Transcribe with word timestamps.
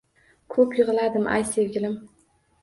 Ko’p 0.55 0.73
yig’ladim 0.79 1.29
ay 1.35 1.45
sevgilim. 1.51 2.01